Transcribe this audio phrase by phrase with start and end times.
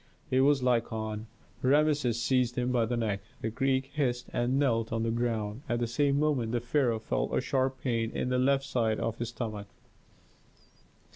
[0.31, 1.27] It was Lykon.
[1.61, 5.61] Rameses seized him by the neck; the Greek hissed and knelt on the ground.
[5.69, 9.19] At the same moment the pharaoh felt a sharp pain in the left side of
[9.19, 9.67] his stomach.